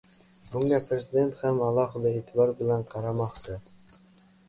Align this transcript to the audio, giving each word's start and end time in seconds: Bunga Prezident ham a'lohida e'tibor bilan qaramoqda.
Bunga 0.55 0.79
Prezident 0.85 1.35
ham 1.43 1.63
a'lohida 1.67 2.17
e'tibor 2.17 2.57
bilan 2.65 2.91
qaramoqda. 2.97 3.63